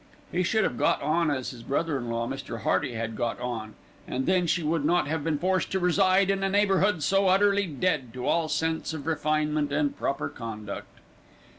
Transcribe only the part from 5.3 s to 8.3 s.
forced to reside in a neighbourhood so utterly dead to